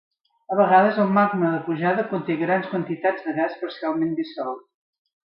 A 0.53 0.55
vegades 0.59 0.95
el 1.01 1.09
magma 1.17 1.51
de 1.55 1.59
pujada 1.67 2.05
conté 2.13 2.37
grans 2.39 2.69
quantitats 2.71 3.27
de 3.27 3.35
gas 3.41 3.59
parcialment 3.65 4.17
dissolt. 4.21 4.65